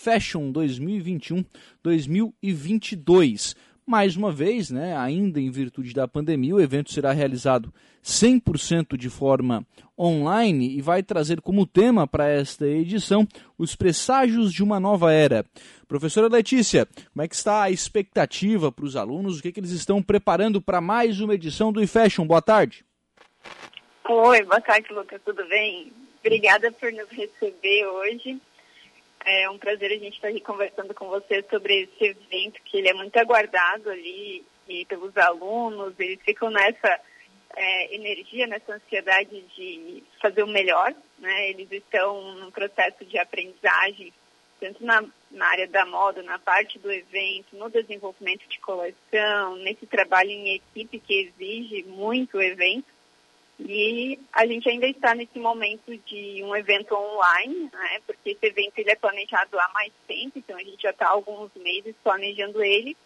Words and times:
eFashion 0.00 0.50
2021-2022. 1.84 3.54
Mais 3.86 4.16
uma 4.16 4.32
vez, 4.32 4.70
né, 4.70 4.96
ainda 4.96 5.40
em 5.40 5.50
virtude 5.50 5.92
da 5.92 6.08
pandemia, 6.08 6.54
o 6.54 6.60
evento 6.60 6.92
será 6.92 7.12
realizado 7.12 7.74
100% 8.04 8.96
de 8.96 9.10
forma 9.10 9.66
online 9.98 10.76
e 10.76 10.80
vai 10.80 11.02
trazer 11.02 11.40
como 11.40 11.66
tema 11.66 12.06
para 12.06 12.28
esta 12.28 12.66
edição 12.66 13.26
os 13.58 13.74
presságios 13.74 14.52
de 14.52 14.62
uma 14.62 14.78
nova 14.78 15.12
era. 15.12 15.44
Professora 15.88 16.28
Letícia, 16.28 16.86
como 17.12 17.22
é 17.22 17.28
que 17.28 17.34
está 17.34 17.64
a 17.64 17.70
expectativa 17.70 18.70
para 18.70 18.84
os 18.84 18.94
alunos? 18.96 19.38
O 19.38 19.42
que, 19.42 19.48
é 19.48 19.52
que 19.52 19.60
eles 19.60 19.72
estão 19.72 20.00
preparando 20.02 20.62
para 20.62 20.80
mais 20.80 21.20
uma 21.20 21.34
edição 21.34 21.72
do 21.72 21.82
eFashion? 21.82 22.24
Boa 22.26 22.40
tarde. 22.40 22.84
Oi, 24.08 24.42
boa 24.44 24.60
tarde, 24.60 24.92
Lucas. 24.92 25.20
Tudo 25.24 25.46
bem? 25.48 25.92
Obrigada 26.20 26.70
por 26.72 26.92
nos 26.92 27.08
receber 27.10 27.86
hoje. 27.86 28.40
É 29.24 29.50
um 29.50 29.58
prazer 29.58 29.92
a 29.92 29.96
gente 29.96 30.14
estar 30.14 30.28
aqui 30.28 30.40
conversando 30.40 30.94
com 30.94 31.08
você 31.08 31.44
sobre 31.50 31.82
esse 31.82 32.04
evento 32.04 32.60
que 32.64 32.78
ele 32.78 32.88
é 32.88 32.94
muito 32.94 33.16
aguardado 33.18 33.90
ali 33.90 34.44
e 34.68 34.84
pelos 34.86 35.16
alunos. 35.16 35.94
Eles 35.98 36.20
ficam 36.22 36.50
nessa 36.50 37.00
é, 37.54 37.94
energia, 37.94 38.46
nessa 38.46 38.74
ansiedade 38.74 39.42
de 39.56 40.02
fazer 40.20 40.42
o 40.42 40.48
melhor. 40.48 40.94
Né? 41.18 41.50
Eles 41.50 41.70
estão 41.70 42.34
num 42.36 42.50
processo 42.50 43.04
de 43.04 43.18
aprendizagem, 43.18 44.12
tanto 44.58 44.84
na, 44.84 45.04
na 45.30 45.46
área 45.46 45.68
da 45.68 45.84
moda, 45.84 46.22
na 46.22 46.38
parte 46.38 46.78
do 46.78 46.90
evento, 46.90 47.56
no 47.56 47.70
desenvolvimento 47.70 48.48
de 48.48 48.58
coleção, 48.60 49.56
nesse 49.56 49.86
trabalho 49.86 50.30
em 50.30 50.54
equipe 50.54 50.98
que 50.98 51.32
exige 51.38 51.82
muito 51.84 52.38
o 52.38 52.42
evento. 52.42 52.86
E 53.66 54.18
a 54.32 54.46
gente 54.46 54.68
ainda 54.68 54.86
está 54.86 55.14
nesse 55.14 55.38
momento 55.38 55.96
de 56.06 56.42
um 56.42 56.56
evento 56.56 56.94
online, 56.94 57.70
né, 57.72 58.00
porque 58.06 58.30
esse 58.30 58.46
evento 58.46 58.78
ele 58.78 58.90
é 58.90 58.96
planejado 58.96 59.58
há 59.58 59.68
mais 59.74 59.92
tempo, 60.06 60.38
então 60.38 60.56
a 60.56 60.62
gente 60.62 60.82
já 60.82 60.90
está 60.90 61.06
há 61.06 61.10
alguns 61.10 61.50
meses 61.54 61.94
planejando 62.02 62.62
ele. 62.62 62.96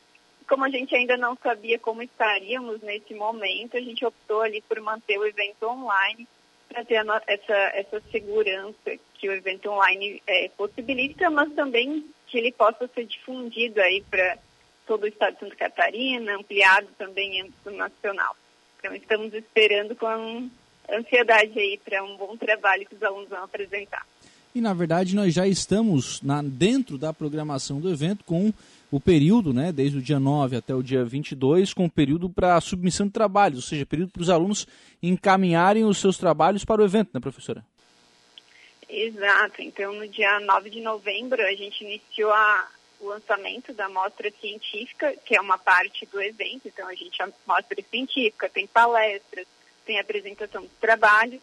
Como 0.49 0.65
a 0.65 0.69
gente 0.69 0.95
ainda 0.95 1.17
não 1.17 1.37
sabia 1.37 1.79
como 1.79 2.03
estaríamos 2.03 2.81
nesse 2.83 3.15
momento, 3.15 3.77
a 3.77 3.81
gente 3.81 4.05
optou 4.05 4.43
ali 4.43 4.61
por 4.63 4.79
manter 4.81 5.19
o 5.19 5.27
evento 5.27 5.67
online 5.67 6.29
para 6.69 6.85
ter 6.85 7.05
essa, 7.27 7.55
essa 7.75 8.01
segurança 8.11 8.99
que 9.15 9.29
o 9.29 9.33
evento 9.33 9.71
online 9.71 10.23
é, 10.27 10.51
possibilita, 10.57 11.31
mas 11.31 11.53
também 11.55 12.05
que 12.27 12.39
ele 12.39 12.53
possa 12.53 12.89
ser 12.89 13.07
difundido 13.07 13.81
aí 13.81 14.03
para 14.03 14.39
todo 14.87 15.05
o 15.05 15.07
estado 15.07 15.35
de 15.35 15.41
Santa 15.41 15.57
Catarina, 15.57 16.37
ampliado 16.37 16.89
também 16.99 17.39
em 17.39 17.43
âmbito 17.43 17.71
nacional. 17.71 18.37
Então, 18.85 18.95
estamos 18.95 19.33
esperando 19.33 19.97
com 19.97 20.51
ansiedade 20.93 21.59
aí 21.59 21.81
para 21.83 22.05
um 22.05 22.19
bom 22.19 22.37
trabalho 22.37 22.85
que 22.85 22.95
os 22.95 23.03
alunos 23.03 23.31
vão 23.31 23.43
apresentar. 23.43 24.07
E, 24.55 24.61
na 24.61 24.75
verdade, 24.75 25.17
nós 25.17 25.33
já 25.33 25.49
estamos 25.49 26.21
na, 26.21 26.43
dentro 26.43 26.99
da 26.99 27.11
programação 27.11 27.81
do 27.81 27.91
evento 27.91 28.23
com 28.25 28.53
o 28.91 29.01
período, 29.01 29.55
né, 29.55 29.73
desde 29.73 29.97
o 29.97 30.03
dia 30.03 30.21
9 30.21 30.57
até 30.57 30.75
o 30.75 30.83
dia 30.83 31.03
22, 31.03 31.73
com 31.73 31.87
o 31.87 31.91
período 31.91 32.29
para 32.29 32.61
submissão 32.61 33.07
de 33.07 33.15
trabalhos, 33.15 33.57
ou 33.57 33.63
seja, 33.63 33.87
período 33.87 34.13
para 34.13 34.21
os 34.21 34.29
alunos 34.29 34.69
encaminharem 35.03 35.87
os 35.87 35.97
seus 35.97 36.19
trabalhos 36.19 36.63
para 36.63 36.83
o 36.83 36.85
evento, 36.85 37.09
né, 37.15 37.21
professora? 37.21 37.65
Exato. 38.87 39.63
Então, 39.63 39.95
no 39.95 40.07
dia 40.07 40.41
9 40.41 40.69
de 40.69 40.83
novembro, 40.83 41.41
a 41.41 41.55
gente 41.55 41.83
iniciou 41.83 42.31
a, 42.31 42.69
o 43.01 43.07
lançamento 43.07 43.73
da 43.73 43.89
mostra 43.89 44.31
científica, 44.41 45.15
que 45.25 45.37
é 45.37 45.41
uma 45.41 45.59
parte 45.59 46.07
do 46.07 46.21
evento. 46.21 46.69
Então, 46.69 46.89
a 46.89 46.95
gente 46.95 47.19
mostra 47.47 47.83
científica, 47.91 48.49
tem 48.49 48.67
palestras, 48.67 49.47
tem 49.85 49.99
apresentação 49.99 50.63
dos 50.63 50.73
trabalhos. 50.81 51.41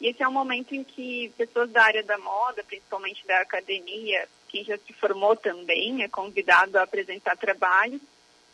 E 0.00 0.08
esse 0.08 0.22
é 0.22 0.28
um 0.28 0.32
momento 0.32 0.74
em 0.74 0.82
que 0.82 1.32
pessoas 1.36 1.70
da 1.70 1.82
área 1.82 2.02
da 2.02 2.18
moda, 2.18 2.64
principalmente 2.64 3.26
da 3.26 3.40
academia, 3.40 4.28
quem 4.48 4.64
já 4.64 4.76
se 4.78 4.92
formou 4.92 5.36
também, 5.36 6.02
é 6.02 6.08
convidado 6.08 6.78
a 6.78 6.82
apresentar 6.82 7.36
trabalhos, 7.36 8.00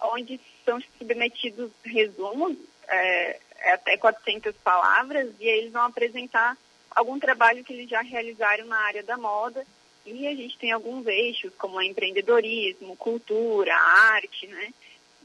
onde 0.01 0.41
são 0.65 0.81
submetidos 0.99 1.71
resumos, 1.85 2.57
é, 2.89 3.41
é 3.59 3.73
até 3.73 3.97
400 3.97 4.55
palavras, 4.57 5.29
e 5.39 5.49
aí 5.49 5.59
eles 5.59 5.73
vão 5.73 5.83
apresentar 5.83 6.57
algum 6.91 7.19
trabalho 7.19 7.65
que 7.65 7.73
eles 7.73 7.89
já 7.89 8.01
realizaram 8.01 8.67
na 8.67 8.79
área 8.79 9.03
da 9.03 9.17
moda 9.17 9.65
e 10.07 10.27
a 10.27 10.35
gente 10.35 10.59
tem 10.59 10.73
alguns 10.73 11.07
eixos, 11.07 11.53
como 11.57 11.81
empreendedorismo, 11.81 12.97
cultura, 12.97 13.75
arte, 13.75 14.47
né? 14.47 14.73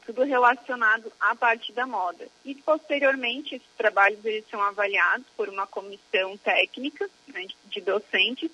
Tudo 0.05 0.23
relacionado 0.23 1.11
à 1.19 1.35
parte 1.35 1.73
da 1.73 1.87
moda. 1.87 2.27
E, 2.43 2.53
posteriormente, 2.55 3.55
esses 3.55 3.67
trabalhos 3.75 4.23
eles 4.23 4.45
são 4.49 4.61
avaliados 4.61 5.25
por 5.35 5.49
uma 5.49 5.65
comissão 5.65 6.37
técnica 6.37 7.09
né, 7.27 7.47
de 7.65 7.81
docentes 7.81 8.51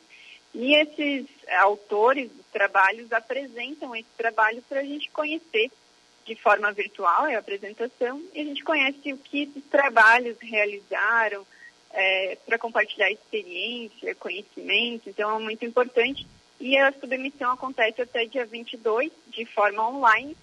e 0.53 0.75
esses 0.75 1.27
autores 1.59 2.29
dos 2.29 2.45
trabalhos 2.47 3.11
apresentam 3.11 3.95
esse 3.95 4.09
trabalho 4.17 4.61
para 4.67 4.81
a 4.81 4.83
gente 4.83 5.09
conhecer 5.11 5.71
de 6.25 6.35
forma 6.35 6.71
virtual, 6.71 7.25
é 7.25 7.35
a 7.35 7.39
apresentação, 7.39 8.21
e 8.33 8.41
a 8.41 8.43
gente 8.43 8.63
conhece 8.63 9.11
o 9.11 9.17
que 9.17 9.43
esses 9.43 9.63
trabalhos 9.65 10.37
realizaram, 10.39 11.45
é, 11.93 12.37
para 12.45 12.57
compartilhar 12.57 13.11
experiência, 13.11 14.15
conhecimento, 14.15 15.09
então 15.09 15.39
é 15.39 15.43
muito 15.43 15.65
importante. 15.65 16.25
E 16.59 16.77
a 16.77 16.91
submissão 16.93 17.51
acontece 17.51 18.01
até 18.01 18.25
dia 18.25 18.45
22, 18.45 19.11
de 19.27 19.45
forma 19.45 19.89
online, 19.89 20.35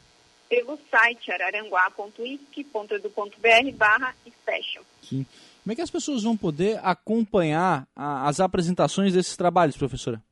pelo 0.48 0.78
site 0.90 1.30
araranguá.isc.edu.br 1.30 3.76
barra 3.76 4.14
special. 4.26 4.84
Sim. 5.02 5.26
Como 5.62 5.72
é 5.72 5.76
que 5.76 5.82
as 5.82 5.90
pessoas 5.90 6.22
vão 6.22 6.36
poder 6.36 6.80
acompanhar 6.82 7.86
a, 7.94 8.28
as 8.28 8.40
apresentações 8.40 9.12
desses 9.12 9.36
trabalhos, 9.36 9.76
professora? 9.76 10.22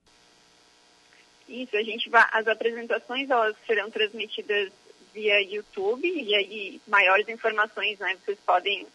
Isso, 1.49 1.77
a 1.77 1.83
gente 1.83 2.09
vai, 2.09 2.27
as 2.33 2.49
apresentações 2.49 3.31
elas 3.31 3.55
serão 3.67 3.91
transmitidas 3.91 4.73
via 5.15 5.41
YouTube 5.43 6.07
e 6.07 6.35
aí 6.35 6.81
maiores 6.87 7.29
informações, 7.29 7.99
né, 7.99 8.17
vocês 8.25 8.39
podem 8.45 8.87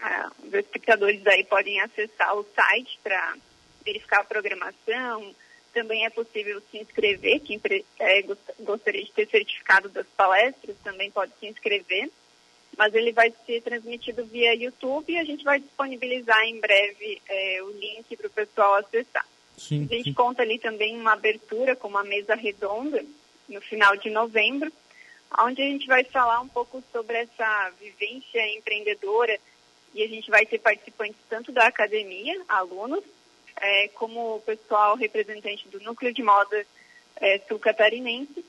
ah, 0.00 0.30
os 0.44 0.54
espectadores 0.54 1.26
aí 1.26 1.44
podem 1.44 1.80
acessar 1.80 2.36
o 2.36 2.46
site 2.54 2.98
para 3.02 3.36
verificar 3.84 4.20
a 4.20 4.24
programação. 4.24 5.34
Também 5.72 6.04
é 6.04 6.10
possível 6.10 6.62
se 6.70 6.78
inscrever, 6.78 7.40
quem 7.40 7.60
é, 7.98 8.24
gostaria 8.60 9.04
de 9.04 9.12
ter 9.12 9.28
certificado 9.28 9.88
das 9.88 10.06
palestras 10.16 10.76
também 10.82 11.10
pode 11.10 11.32
se 11.38 11.46
inscrever. 11.46 12.10
Mas 12.76 12.94
ele 12.94 13.12
vai 13.12 13.32
ser 13.44 13.60
transmitido 13.62 14.24
via 14.24 14.54
YouTube 14.54 15.12
e 15.12 15.18
a 15.18 15.24
gente 15.24 15.42
vai 15.42 15.58
disponibilizar 15.58 16.40
em 16.44 16.60
breve 16.60 17.20
é, 17.28 17.62
o 17.62 17.70
link 17.70 18.16
para 18.16 18.26
o 18.28 18.30
pessoal 18.30 18.74
acessar. 18.76 19.26
Sim, 19.56 19.88
a 19.90 19.94
gente 19.94 20.10
sim. 20.10 20.14
conta 20.14 20.42
ali 20.42 20.58
também 20.58 20.96
uma 20.96 21.14
abertura 21.14 21.74
com 21.74 21.88
uma 21.88 22.04
mesa 22.04 22.36
redonda 22.36 23.04
no 23.48 23.60
final 23.60 23.96
de 23.96 24.10
novembro, 24.10 24.72
onde 25.40 25.60
a 25.60 25.64
gente 25.64 25.86
vai 25.88 26.04
falar 26.04 26.40
um 26.40 26.48
pouco 26.48 26.82
sobre 26.92 27.16
essa 27.16 27.72
vivência 27.80 28.56
empreendedora 28.56 29.38
e 29.94 30.02
a 30.02 30.08
gente 30.08 30.30
vai 30.30 30.44
ter 30.46 30.58
participantes 30.58 31.16
tanto 31.28 31.52
da 31.52 31.66
academia, 31.66 32.40
alunos, 32.48 33.02
é, 33.56 33.88
como 33.88 34.36
o 34.36 34.40
pessoal 34.40 34.96
representante 34.96 35.68
do 35.68 35.80
núcleo 35.80 36.12
de 36.12 36.22
moda 36.22 36.66
é, 37.16 37.38
sul-catarinense 37.48 38.44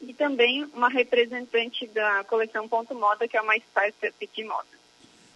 e 0.00 0.14
também 0.14 0.64
uma 0.74 0.88
representante 0.88 1.86
da 1.88 2.24
coleção 2.24 2.68
Ponto 2.68 2.94
Moda, 2.94 3.28
que 3.28 3.36
é 3.36 3.40
uma 3.40 3.56
startup 3.56 4.26
de 4.26 4.44
moda. 4.44 4.79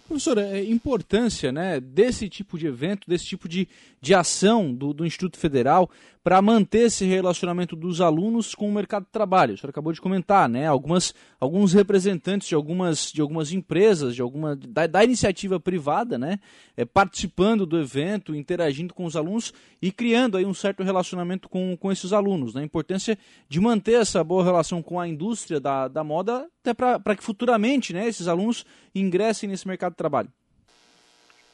Professora, 0.07 0.41
a 0.41 0.57
é 0.57 0.63
importância 0.63 1.51
né, 1.51 1.79
desse 1.79 2.29
tipo 2.29 2.59
de 2.59 2.67
evento, 2.67 3.09
desse 3.09 3.25
tipo 3.25 3.49
de, 3.49 3.67
de 3.99 4.13
ação 4.13 4.71
do, 4.71 4.93
do 4.93 5.03
Instituto 5.03 5.37
Federal 5.37 5.89
para 6.23 6.39
manter 6.43 6.85
esse 6.85 7.05
relacionamento 7.05 7.75
dos 7.75 8.01
alunos 8.01 8.53
com 8.53 8.69
o 8.69 8.71
mercado 8.71 9.05
de 9.05 9.11
trabalho. 9.11 9.53
A 9.53 9.57
senhora 9.57 9.71
acabou 9.71 9.91
de 9.91 9.99
comentar, 10.01 10.47
né? 10.47 10.67
Algumas, 10.67 11.13
alguns 11.39 11.73
representantes 11.73 12.47
de 12.47 12.53
algumas, 12.53 13.11
de 13.11 13.19
algumas 13.19 13.51
empresas, 13.51 14.13
de 14.13 14.21
alguma, 14.21 14.55
da, 14.55 14.85
da 14.85 15.03
iniciativa 15.03 15.59
privada, 15.59 16.19
né? 16.19 16.39
É, 16.77 16.85
participando 16.85 17.65
do 17.65 17.79
evento, 17.79 18.35
interagindo 18.35 18.93
com 18.93 19.05
os 19.05 19.15
alunos 19.15 19.53
e 19.81 19.91
criando 19.91 20.37
aí 20.37 20.45
um 20.45 20.53
certo 20.53 20.83
relacionamento 20.83 21.49
com, 21.49 21.75
com 21.75 21.91
esses 21.91 22.13
alunos. 22.13 22.53
Né? 22.53 22.61
A 22.61 22.65
importância 22.65 23.17
de 23.49 23.59
manter 23.59 24.01
essa 24.01 24.23
boa 24.23 24.43
relação 24.43 24.83
com 24.83 24.99
a 24.99 25.07
indústria 25.07 25.59
da, 25.59 25.87
da 25.87 26.03
moda, 26.03 26.47
até 26.69 26.73
para 26.73 27.15
que 27.15 27.23
futuramente 27.23 27.93
né, 27.93 28.07
esses 28.07 28.27
alunos 28.27 28.65
ingressem 28.93 29.49
nesse 29.49 29.67
mercado 29.67 29.91
de 29.91 29.97
trabalho. 29.97 30.29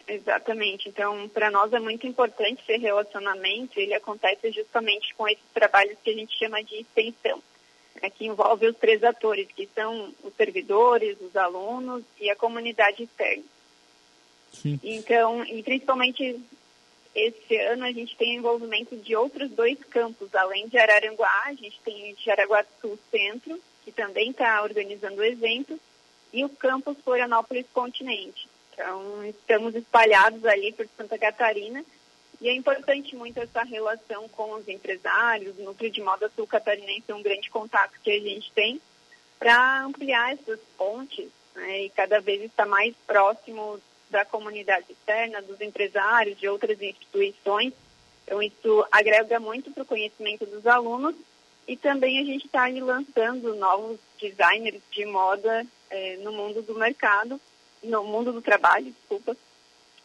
Exatamente. 0.07 0.89
Então, 0.89 1.29
para 1.29 1.49
nós 1.49 1.71
é 1.71 1.79
muito 1.79 2.05
importante 2.05 2.61
esse 2.67 2.77
relacionamento. 2.77 3.79
Ele 3.79 3.93
acontece 3.93 4.51
justamente 4.51 5.13
com 5.15 5.27
esses 5.27 5.43
trabalhos 5.53 5.97
que 6.03 6.09
a 6.09 6.13
gente 6.13 6.37
chama 6.37 6.61
de 6.63 6.75
extensão, 6.75 7.41
né, 8.01 8.09
que 8.09 8.25
envolve 8.25 8.67
os 8.67 8.75
três 8.77 9.03
atores, 9.03 9.47
que 9.55 9.69
são 9.73 10.13
os 10.23 10.33
servidores, 10.35 11.17
os 11.21 11.35
alunos 11.35 12.03
e 12.19 12.29
a 12.29 12.35
comunidade 12.35 13.03
externa. 13.03 13.43
Sim. 14.51 14.79
Então, 14.83 15.45
e 15.45 15.63
principalmente 15.63 16.39
esse 17.15 17.57
ano 17.57 17.85
a 17.85 17.91
gente 17.91 18.15
tem 18.15 18.35
envolvimento 18.35 18.95
de 18.97 19.15
outros 19.15 19.49
dois 19.51 19.77
campos, 19.89 20.33
além 20.33 20.67
de 20.67 20.77
Araranguá, 20.77 21.43
a 21.45 21.53
gente 21.53 21.79
tem 21.83 22.15
Jaraguá 22.23 22.61
do 22.61 22.67
Sul 22.81 22.99
Centro, 23.09 23.61
também 24.01 24.31
está 24.31 24.63
organizando 24.63 25.21
o 25.21 25.23
evento, 25.23 25.79
e 26.33 26.43
o 26.43 26.49
campus 26.49 26.97
Florianópolis 27.03 27.67
Continente. 27.71 28.49
Então, 28.73 29.23
estamos 29.25 29.75
espalhados 29.75 30.43
ali 30.43 30.71
por 30.71 30.87
Santa 30.97 31.19
Catarina 31.19 31.83
E 32.39 32.49
é 32.49 32.55
importante 32.55 33.15
muito 33.15 33.39
essa 33.39 33.61
relação 33.63 34.27
com 34.29 34.53
os 34.53 34.67
empresários, 34.67 35.55
o 35.59 35.63
Núcleo 35.63 35.91
de 35.91 36.01
Moda 36.01 36.31
Sul 36.35 36.47
Catarinense 36.47 37.03
é 37.07 37.13
um 37.13 37.21
grande 37.21 37.49
contato 37.51 37.93
que 38.03 38.09
a 38.09 38.19
gente 38.19 38.51
tem 38.53 38.81
para 39.37 39.83
ampliar 39.83 40.33
essas 40.33 40.59
pontes 40.75 41.29
né, 41.53 41.83
e 41.83 41.89
cada 41.91 42.19
vez 42.19 42.41
estar 42.41 42.65
mais 42.65 42.95
próximo 43.05 43.79
da 44.09 44.25
comunidade 44.25 44.85
externa, 44.89 45.41
dos 45.43 45.61
empresários, 45.61 46.39
de 46.39 46.47
outras 46.47 46.81
instituições. 46.81 47.73
Então, 48.25 48.41
isso 48.41 48.85
agrega 48.91 49.39
muito 49.39 49.69
para 49.71 49.83
o 49.83 49.85
conhecimento 49.85 50.45
dos 50.47 50.65
alunos 50.65 51.15
e 51.67 51.77
também 51.77 52.19
a 52.19 52.23
gente 52.25 52.45
está 52.45 52.67
lançando 52.67 53.55
novos 53.55 53.99
designers 54.19 54.81
de 54.91 55.05
moda 55.05 55.65
é, 55.89 56.17
no 56.17 56.31
mundo 56.31 56.61
do 56.61 56.75
mercado, 56.75 57.39
no 57.83 58.03
mundo 58.03 58.31
do 58.31 58.41
trabalho, 58.41 58.85
desculpa, 58.85 59.35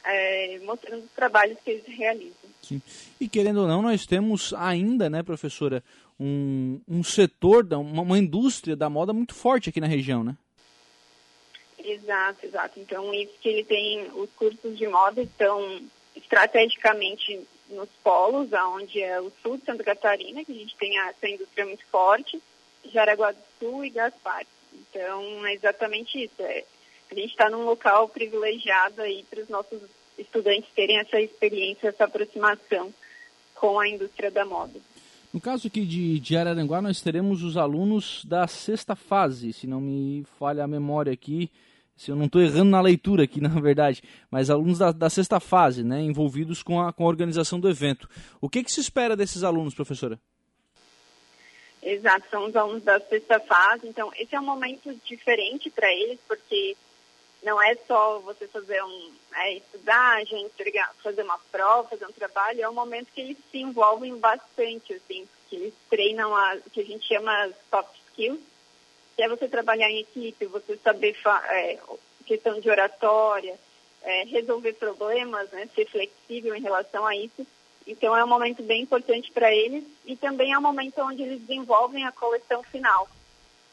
é, 0.05 0.61
mostrando 0.65 1.05
os 1.05 1.11
trabalhos 1.13 1.59
que 1.65 1.71
eles 1.71 1.85
realizam. 1.87 2.51
Sim. 2.63 2.81
E 3.21 3.29
querendo 3.29 3.63
ou 3.63 3.69
não, 3.69 3.83
nós 3.83 4.07
temos 4.07 4.53
ainda, 4.55 5.11
né, 5.11 5.23
professora, 5.23 5.83
um, 6.19 6.81
um 6.89 7.03
setor, 7.03 7.67
uma, 7.73 8.03
uma 8.03 8.19
indústria 8.19 8.75
da 8.75 8.89
moda 8.89 9.13
muito 9.13 9.35
forte 9.35 9.69
aqui 9.69 9.81
na 9.81 9.87
região, 9.87 10.25
né? 10.25 10.37
Exato, 11.79 12.45
exato. 12.45 12.81
Então, 12.81 13.15
isso 13.15 13.33
que 13.41 13.49
ele 13.49 13.65
tem, 13.65 14.11
os 14.15 14.29
cursos 14.31 14.77
de 14.77 14.89
moda 14.89 15.23
estão 15.23 15.81
estrategicamente 16.17 17.47
nos 17.71 17.89
polos, 18.03 18.51
onde 18.53 19.03
é 19.03 19.21
o 19.21 19.33
sul 19.43 19.57
de 19.57 19.65
Santa 19.65 19.83
Catarina, 19.83 20.45
que 20.45 20.53
a 20.53 20.55
gente 20.55 20.77
tem 20.77 20.99
essa 20.99 21.29
indústria 21.29 21.67
muito 21.67 21.85
forte, 21.87 22.41
Jaraguá 22.93 23.33
do 23.33 23.39
Sul 23.59 23.85
e 23.85 23.91
Gaspar. 23.91 24.47
Então, 24.73 25.47
é 25.47 25.55
exatamente 25.55 26.23
isso. 26.23 26.41
É, 26.41 26.65
a 27.11 27.15
gente 27.15 27.31
está 27.31 27.51
num 27.51 27.65
local 27.65 28.09
privilegiado 28.09 29.03
aí 29.03 29.25
para 29.29 29.41
os 29.43 29.49
nossos 29.49 29.81
estudantes 30.19 30.71
terem 30.75 30.99
essa 30.99 31.21
experiência, 31.21 31.89
essa 31.89 32.05
aproximação 32.05 32.93
com 33.55 33.79
a 33.79 33.89
indústria 33.89 34.31
da 34.31 34.45
moda. 34.45 34.79
No 35.33 35.41
caso 35.41 35.67
aqui 35.67 35.85
de, 35.85 36.19
de 36.19 36.37
Araranguá, 36.37 36.81
nós 36.81 37.01
teremos 37.01 37.43
os 37.43 37.57
alunos 37.57 38.25
da 38.25 38.47
sexta 38.47 38.97
fase, 38.97 39.53
se 39.53 39.67
não 39.67 39.81
me 39.81 40.25
falha 40.39 40.65
a 40.65 40.69
memória 40.69 41.13
aqui, 41.13 41.51
se 41.97 42.11
eu 42.11 42.17
não 42.17 42.27
estou 42.27 42.43
errando 42.43 42.71
na 42.71 42.81
leitura 42.81 43.25
aqui, 43.25 43.41
na 43.43 43.49
verdade, 43.49 44.03
mas 44.31 44.51
alunos 44.51 44.79
da, 44.79 44.93
da 44.93 45.09
sexta 45.09 45.41
fase, 45.41 45.83
né, 45.83 46.01
envolvidos 46.01 46.63
com 46.63 46.81
a, 46.81 46.93
com 46.93 47.05
a 47.05 47.09
organização 47.09 47.59
do 47.59 47.69
evento. 47.69 48.09
O 48.41 48.49
que, 48.49 48.63
que 48.63 48.71
se 48.71 48.81
espera 48.81 49.17
desses 49.17 49.43
alunos, 49.43 49.75
professora? 49.75 50.19
Exato, 51.83 52.27
são 52.31 52.47
os 52.47 52.57
alunos 52.57 52.83
da 52.83 52.99
sexta 53.01 53.39
fase, 53.41 53.87
então 53.87 54.11
esse 54.17 54.35
é 54.35 54.41
um 54.41 54.45
momento 54.45 54.93
diferente 55.05 55.71
para 55.71 55.91
eles, 55.93 56.19
porque 56.27 56.77
não 57.45 57.63
é 57.63 57.77
só 57.87 58.19
você 58.19 58.49
fazer 58.49 58.83
um, 58.83 59.13
é, 59.37 59.55
estudar, 59.55 60.25
gente, 60.27 60.51
fazer 61.01 61.23
uma 61.23 61.39
prova, 61.53 61.89
fazer 61.89 62.07
um 62.07 62.13
trabalho, 62.13 62.61
é 62.61 62.69
um 62.69 62.75
momento 62.75 63.07
que 63.15 63.21
eles 63.21 63.37
se 63.53 63.59
envolvem 63.59 64.17
bastante, 64.19 64.95
assim, 64.95 65.29
que 65.49 65.55
eles 65.55 65.75
treinam 65.89 66.35
a, 66.35 66.57
o 66.67 66.71
que 66.71 66.81
a 66.81 66.85
gente 66.85 67.07
chama 67.07 67.51
soft 67.71 67.95
skills, 68.09 68.41
que 69.17 69.23
é 69.23 69.29
você 69.29 69.49
trabalhar 69.49 69.91
em 69.91 70.01
equipe, 70.01 70.45
você 70.47 70.77
saber 70.77 71.17
é, 71.51 71.79
questão 72.27 72.61
de 72.61 72.69
oratória, 72.69 73.59
é, 74.03 74.25
resolver 74.25 74.75
problemas, 74.75 75.51
né, 75.51 75.69
ser 75.75 75.87
flexível 75.87 76.55
em 76.55 76.61
relação 76.61 77.07
a 77.07 77.17
isso. 77.17 77.47
Então 77.87 78.17
é 78.17 78.23
um 78.23 78.29
momento 78.29 78.63
bem 78.63 78.83
importante 78.83 79.33
para 79.33 79.53
eles 79.53 79.85
e 80.05 80.17
também 80.17 80.53
é 80.53 80.59
um 80.59 80.63
momento 80.63 81.01
onde 81.01 81.23
eles 81.23 81.41
desenvolvem 81.41 82.05
a 82.05 82.13
coleção 82.13 82.63
final. 82.65 83.09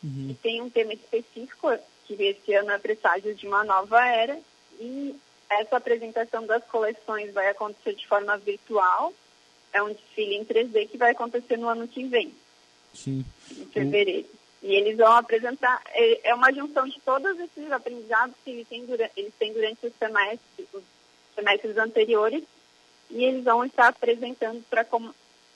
Uhum. 0.04 0.30
E 0.30 0.34
tem 0.36 0.62
um 0.62 0.70
tema 0.70 0.94
específico 0.94 1.68
que 2.06 2.14
esse 2.14 2.54
ano 2.54 2.72
é 2.72 2.78
presságio 2.78 3.36
de 3.36 3.48
uma 3.48 3.64
nova 3.64 4.06
era 4.06 4.40
e 4.80 5.16
essa 5.50 5.78
apresentação 5.78 6.46
das 6.46 6.64
coleções 6.66 7.34
vai 7.34 7.50
acontecer 7.50 7.96
de 7.96 8.08
forma 8.08 8.38
virtual. 8.38 9.14
É 9.74 9.82
um 9.82 9.92
desfile 9.92 10.36
em 10.36 10.46
3D 10.46 10.90
que 10.90 10.98
vai 10.98 11.12
acontecer 11.12 11.58
no 11.58 11.68
ano 11.68 11.88
que 11.88 12.04
vem. 12.06 12.34
Sim. 12.94 13.26
Em 13.52 13.66
fevereiro. 13.66 14.28
E 14.64 14.76
eles 14.76 14.96
vão 14.96 15.12
apresentar, 15.12 15.82
é, 15.90 16.30
é 16.30 16.34
uma 16.34 16.52
junção 16.54 16.88
de 16.88 16.98
todos 17.02 17.38
esses 17.38 17.70
aprendizados 17.70 18.34
que 18.46 18.52
eles 18.52 18.68
têm 18.70 18.86
durante, 18.86 19.12
eles 19.18 19.34
têm 19.38 19.52
durante 19.52 19.86
os 19.86 19.94
semestres, 20.00 20.68
os 20.74 20.84
semestres 21.36 21.78
anteriores, 21.78 22.44
e 23.12 23.26
eles 23.26 23.44
vão 23.44 23.66
estar 23.66 23.90
apresentando 23.90 24.64
para 24.70 24.84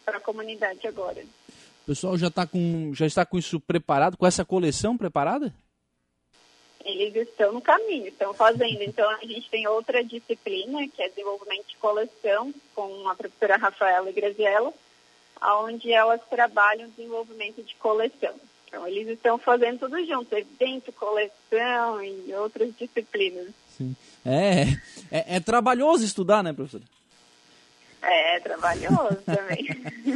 a 0.07 0.19
comunidade 0.19 0.85
agora. 0.85 1.23
O 1.83 1.85
pessoal 1.85 2.17
já, 2.17 2.29
tá 2.29 2.45
com, 2.45 2.91
já 2.93 3.05
está 3.05 3.25
com 3.25 3.37
isso 3.37 3.61
preparado, 3.61 4.17
com 4.17 4.27
essa 4.27 4.43
coleção 4.43 4.97
preparada? 4.97 5.53
Eles 6.83 7.15
estão 7.15 7.53
no 7.53 7.61
caminho, 7.61 8.07
estão 8.07 8.33
fazendo. 8.33 8.81
Então, 8.81 9.09
a 9.09 9.25
gente 9.25 9.49
tem 9.49 9.65
outra 9.67 10.03
disciplina, 10.03 10.85
que 10.89 11.01
é 11.01 11.07
desenvolvimento 11.07 11.67
de 11.67 11.77
coleção, 11.77 12.53
com 12.75 13.07
a 13.07 13.15
professora 13.15 13.55
Rafaela 13.55 14.11
Graziella, 14.11 14.73
onde 15.41 15.93
elas 15.93 16.19
trabalham 16.29 16.89
desenvolvimento 16.89 17.63
de 17.63 17.73
coleção. 17.75 18.35
Então, 18.67 18.85
eles 18.85 19.07
estão 19.07 19.37
fazendo 19.37 19.79
tudo 19.79 20.05
junto, 20.05 20.35
evento, 20.35 20.91
coleção 20.91 22.03
e 22.03 22.33
outras 22.33 22.75
disciplinas. 22.77 23.47
Sim. 23.77 23.95
É, 24.25 24.63
é, 25.09 25.37
é 25.37 25.39
trabalhoso 25.39 26.03
estudar, 26.03 26.43
né, 26.43 26.51
professora? 26.51 26.83
É, 28.01 28.35
é 28.35 28.39
trabalhoso 28.39 29.17
também. 29.25 29.65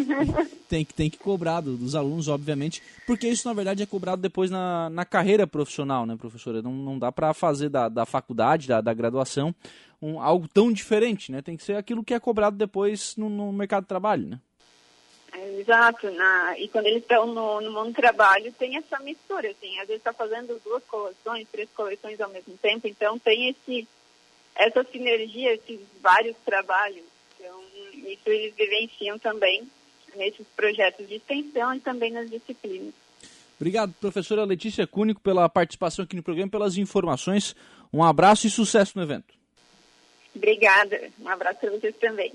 tem, 0.67 0.85
que, 0.85 0.93
tem 0.93 1.09
que 1.09 1.17
cobrar 1.17 1.61
dos 1.61 1.95
alunos, 1.95 2.27
obviamente, 2.27 2.83
porque 3.07 3.27
isso, 3.27 3.47
na 3.47 3.53
verdade, 3.53 3.83
é 3.83 3.85
cobrado 3.85 4.21
depois 4.21 4.51
na, 4.51 4.89
na 4.89 5.05
carreira 5.05 5.47
profissional, 5.47 6.05
né, 6.05 6.15
professora? 6.17 6.61
Não, 6.61 6.73
não 6.73 6.99
dá 6.99 7.11
para 7.11 7.33
fazer 7.33 7.69
da, 7.69 7.87
da 7.87 8.05
faculdade, 8.05 8.67
da, 8.67 8.81
da 8.81 8.93
graduação, 8.93 9.55
um, 10.01 10.19
algo 10.19 10.47
tão 10.47 10.71
diferente, 10.71 11.31
né? 11.31 11.41
Tem 11.41 11.55
que 11.55 11.63
ser 11.63 11.75
aquilo 11.75 12.03
que 12.03 12.13
é 12.13 12.19
cobrado 12.19 12.57
depois 12.57 13.15
no, 13.15 13.29
no 13.29 13.51
mercado 13.51 13.83
de 13.83 13.89
trabalho, 13.89 14.27
né? 14.27 14.39
Exato, 15.33 16.11
na, 16.11 16.59
e 16.59 16.67
quando 16.67 16.87
eles 16.87 17.01
estão 17.01 17.25
no, 17.25 17.61
no 17.61 17.71
mundo 17.71 17.87
do 17.87 17.95
trabalho 17.95 18.51
tem 18.59 18.75
essa 18.75 18.99
mistura, 18.99 19.49
assim, 19.49 19.79
às 19.79 19.87
vezes 19.87 20.01
está 20.01 20.11
fazendo 20.11 20.59
duas 20.63 20.83
coleções, 20.83 21.47
três 21.49 21.69
coleções 21.73 22.19
ao 22.19 22.29
mesmo 22.29 22.57
tempo, 22.57 22.85
então 22.85 23.17
tem 23.17 23.49
esse, 23.49 23.87
essa 24.55 24.83
sinergia, 24.83 25.53
esses 25.53 25.79
vários 26.01 26.35
trabalhos, 26.45 27.05
então 27.39 27.63
isso 27.93 28.21
eles 28.25 28.53
vivenciam 28.55 29.17
também 29.17 29.67
nesses 30.15 30.45
projetos 30.55 31.07
de 31.07 31.15
extensão 31.15 31.73
e 31.73 31.79
também 31.79 32.11
nas 32.11 32.29
disciplinas. 32.29 32.93
Obrigado, 33.55 33.93
professora 34.01 34.43
Letícia 34.43 34.85
Cúnico, 34.85 35.21
pela 35.21 35.47
participação 35.47 36.03
aqui 36.03 36.15
no 36.15 36.23
programa, 36.23 36.51
pelas 36.51 36.77
informações. 36.77 37.55
Um 37.93 38.03
abraço 38.03 38.47
e 38.47 38.49
sucesso 38.49 38.97
no 38.97 39.03
evento. 39.03 39.33
Obrigada. 40.35 41.09
Um 41.19 41.29
abraço 41.29 41.59
para 41.59 41.71
vocês 41.71 41.95
também. 41.97 42.33